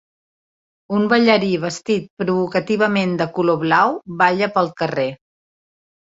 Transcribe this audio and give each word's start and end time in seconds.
Un 0.99 1.03
ballarí 1.11 1.49
vestit 1.65 2.07
provocativament 2.23 3.15
de 3.21 3.29
color 3.37 3.61
blau 3.67 3.95
balla 4.25 4.51
pel 4.59 4.73
carrer 4.83 5.09